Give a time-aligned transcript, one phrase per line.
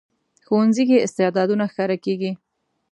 [0.45, 2.31] ښوونځی کې استعدادونه ښکاره کېږي